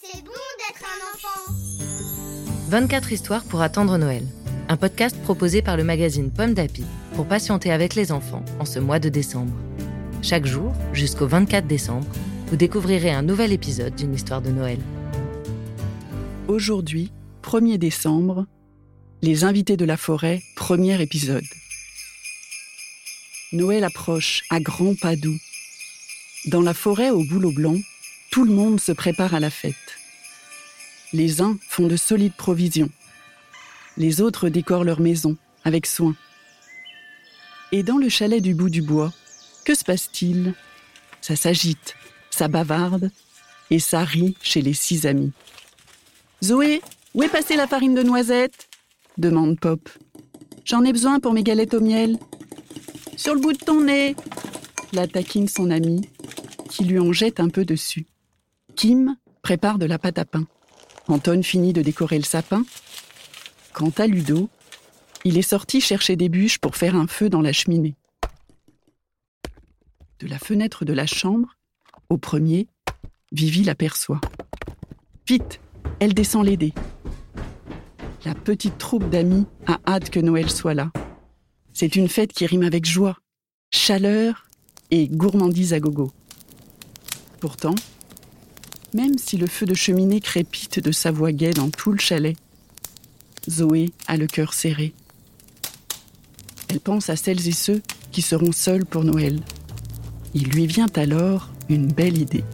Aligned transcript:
c'est 0.00 0.22
bon 0.22 0.30
d'être 0.58 0.84
un 0.84 1.14
enfant. 1.14 1.52
24 2.68 3.12
histoires 3.12 3.44
pour 3.44 3.62
attendre 3.62 3.96
Noël. 3.98 4.24
Un 4.68 4.76
podcast 4.76 5.16
proposé 5.22 5.62
par 5.62 5.76
le 5.76 5.84
magazine 5.84 6.30
Pomme 6.30 6.54
d'Api 6.54 6.84
pour 7.14 7.26
patienter 7.26 7.72
avec 7.72 7.94
les 7.94 8.12
enfants 8.12 8.44
en 8.60 8.64
ce 8.64 8.78
mois 8.78 8.98
de 8.98 9.08
décembre. 9.08 9.54
Chaque 10.22 10.46
jour, 10.46 10.72
jusqu'au 10.92 11.26
24 11.26 11.66
décembre, 11.66 12.06
vous 12.48 12.56
découvrirez 12.56 13.10
un 13.10 13.22
nouvel 13.22 13.52
épisode 13.52 13.94
d'une 13.94 14.14
histoire 14.14 14.42
de 14.42 14.50
Noël. 14.50 14.78
Aujourd'hui, 16.48 17.12
1er 17.42 17.78
décembre, 17.78 18.46
Les 19.22 19.42
invités 19.42 19.76
de 19.76 19.84
la 19.84 19.96
forêt, 19.96 20.40
premier 20.54 21.00
épisode. 21.02 21.42
Noël 23.52 23.84
approche 23.84 24.42
à 24.50 24.60
grands 24.60 24.94
pas 24.94 25.16
doux. 25.16 25.38
Dans 26.46 26.60
la 26.60 26.74
forêt 26.74 27.10
au 27.10 27.24
boulot 27.24 27.52
blanc, 27.52 27.76
tout 28.30 28.44
le 28.44 28.52
monde 28.52 28.80
se 28.80 28.92
prépare 28.92 29.34
à 29.34 29.40
la 29.40 29.50
fête. 29.50 29.74
Les 31.12 31.40
uns 31.40 31.56
font 31.68 31.86
de 31.86 31.96
solides 31.96 32.36
provisions. 32.36 32.90
Les 33.96 34.20
autres 34.20 34.50
décorent 34.50 34.84
leur 34.84 35.00
maison 35.00 35.36
avec 35.64 35.86
soin. 35.86 36.14
Et 37.72 37.82
dans 37.82 37.96
le 37.96 38.08
chalet 38.08 38.42
du 38.42 38.54
bout 38.54 38.70
du 38.70 38.82
bois, 38.82 39.12
que 39.64 39.74
se 39.74 39.84
passe-t-il? 39.84 40.54
Ça 41.20 41.34
s'agite, 41.34 41.96
ça 42.30 42.48
bavarde 42.48 43.10
et 43.70 43.78
ça 43.78 44.04
rit 44.04 44.36
chez 44.42 44.62
les 44.62 44.74
six 44.74 45.06
amis. 45.06 45.32
Zoé, 46.44 46.82
où 47.14 47.22
est 47.22 47.28
passée 47.28 47.56
la 47.56 47.66
farine 47.66 47.94
de 47.94 48.02
noisette? 48.02 48.68
demande 49.16 49.58
Pop. 49.58 49.88
J'en 50.64 50.84
ai 50.84 50.92
besoin 50.92 51.18
pour 51.18 51.32
mes 51.32 51.42
galettes 51.42 51.74
au 51.74 51.80
miel. 51.80 52.18
Sur 53.18 53.34
le 53.34 53.40
bout 53.40 53.52
de 53.52 53.58
ton 53.58 53.80
nez 53.80 54.14
la 54.92 55.08
taquine 55.08 55.48
son 55.48 55.70
ami, 55.70 56.08
qui 56.70 56.84
lui 56.84 57.00
en 57.00 57.12
jette 57.12 57.40
un 57.40 57.48
peu 57.48 57.64
dessus. 57.64 58.06
Kim 58.76 59.16
prépare 59.42 59.78
de 59.78 59.86
la 59.86 59.98
pâte 59.98 60.18
à 60.18 60.24
pain. 60.24 60.46
Anton 61.08 61.42
finit 61.42 61.72
de 61.72 61.82
décorer 61.82 62.16
le 62.16 62.24
sapin. 62.24 62.64
Quant 63.72 63.92
à 63.98 64.06
Ludo, 64.06 64.48
il 65.24 65.36
est 65.36 65.42
sorti 65.42 65.80
chercher 65.80 66.14
des 66.14 66.28
bûches 66.28 66.58
pour 66.58 66.76
faire 66.76 66.94
un 66.94 67.08
feu 67.08 67.28
dans 67.28 67.40
la 67.40 67.52
cheminée. 67.52 67.96
De 70.20 70.28
la 70.28 70.38
fenêtre 70.38 70.84
de 70.84 70.92
la 70.92 71.06
chambre, 71.06 71.56
au 72.08 72.18
premier, 72.18 72.68
Vivi 73.32 73.64
l'aperçoit. 73.64 74.20
Vite, 75.26 75.60
elle 75.98 76.14
descend 76.14 76.46
l'aider. 76.46 76.72
La 78.24 78.34
petite 78.34 78.78
troupe 78.78 79.10
d'amis 79.10 79.44
a 79.66 79.80
hâte 79.88 80.08
que 80.08 80.20
Noël 80.20 80.48
soit 80.48 80.74
là. 80.74 80.92
C'est 81.72 81.96
une 81.96 82.08
fête 82.08 82.32
qui 82.32 82.46
rime 82.46 82.62
avec 82.62 82.84
joie, 82.84 83.18
chaleur 83.70 84.48
et 84.90 85.08
gourmandise 85.08 85.72
à 85.72 85.80
gogo. 85.80 86.12
Pourtant, 87.40 87.74
même 88.94 89.18
si 89.18 89.36
le 89.36 89.46
feu 89.46 89.66
de 89.66 89.74
cheminée 89.74 90.20
crépite 90.20 90.80
de 90.80 90.92
sa 90.92 91.10
voix 91.10 91.32
gaie 91.32 91.52
dans 91.52 91.70
tout 91.70 91.92
le 91.92 91.98
chalet, 91.98 92.36
Zoé 93.48 93.92
a 94.06 94.16
le 94.16 94.26
cœur 94.26 94.54
serré. 94.54 94.92
Elle 96.68 96.80
pense 96.80 97.08
à 97.10 97.16
celles 97.16 97.48
et 97.48 97.52
ceux 97.52 97.82
qui 98.12 98.22
seront 98.22 98.52
seuls 98.52 98.84
pour 98.84 99.04
Noël. 99.04 99.40
Il 100.34 100.48
lui 100.48 100.66
vient 100.66 100.88
alors 100.94 101.50
une 101.68 101.86
belle 101.86 102.18
idée. 102.18 102.44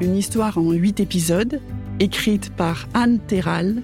Une 0.00 0.16
histoire 0.16 0.58
en 0.58 0.72
huit 0.72 1.00
épisodes, 1.00 1.60
écrite 2.00 2.50
par 2.50 2.88
Anne 2.94 3.20
Terral 3.20 3.82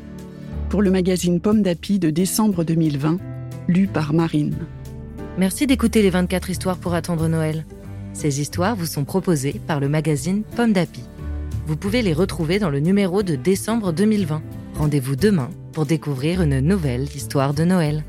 pour 0.71 0.83
le 0.83 0.91
magazine 0.93 1.41
Pomme 1.41 1.63
d'Api 1.63 1.99
de 1.99 2.11
décembre 2.11 2.63
2020, 2.63 3.19
lu 3.67 3.89
par 3.89 4.13
Marine. 4.13 4.57
Merci 5.37 5.67
d'écouter 5.67 6.01
les 6.01 6.11
24 6.11 6.49
histoires 6.49 6.79
pour 6.79 6.95
attendre 6.95 7.27
Noël. 7.27 7.67
Ces 8.13 8.41
histoires 8.41 8.77
vous 8.77 8.87
sont 8.87 9.05
proposées 9.05 9.61
par 9.67 9.81
le 9.81 9.89
magazine 9.89 10.45
Pomme 10.45 10.73
d'Api. 10.73 11.03
Vous 11.67 11.77
pouvez 11.77 12.03
les 12.03 12.13
retrouver 12.13 12.61
dans 12.61 12.71
le 12.71 12.79
numéro 12.79 13.25
de 13.25 13.35
décembre 13.35 13.93
2020. 13.93 14.43
Rendez-vous 14.77 15.17
demain 15.17 15.51
pour 15.73 15.87
découvrir 15.87 16.41
une 16.41 16.61
nouvelle 16.61 17.03
histoire 17.03 17.53
de 17.53 17.65
Noël. 17.65 18.05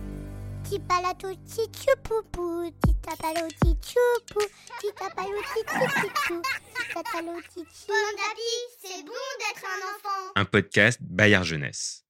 Bon 7.88 7.96
d'api, 8.18 8.54
c'est 8.84 9.04
bon 9.04 9.24
d'être 9.40 9.66
un 9.66 9.82
enfant. 9.90 10.32
Un 10.36 10.46
podcast 10.46 11.00
Bayard 11.02 11.44
Jeunesse. 11.44 12.01